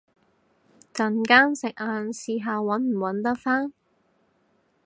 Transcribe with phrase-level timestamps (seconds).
[0.95, 3.71] 陣間食晏試下搵唔搵得返